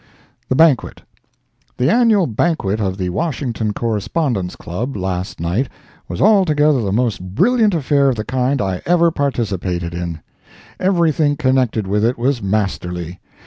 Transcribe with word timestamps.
The 0.49 0.55
Banquet. 0.55 1.03
The 1.77 1.91
annual 1.91 2.25
banquet 2.25 2.79
of 2.79 2.97
the 2.97 3.09
Washington 3.09 3.71
Correspondents' 3.71 4.55
Club, 4.55 4.97
last 4.97 5.39
night, 5.39 5.69
was 6.07 6.19
altogether 6.19 6.81
the 6.81 6.91
most 6.91 7.21
brilliant 7.21 7.75
affair 7.75 8.09
of 8.09 8.15
the 8.15 8.25
kind 8.25 8.63
I 8.63 8.81
ever 8.87 9.11
participated 9.11 9.93
in. 9.93 10.21
Everything 10.79 11.35
connected 11.37 11.85
with 11.85 12.03
it 12.03 12.17
was 12.17 12.41
masterly. 12.41 13.19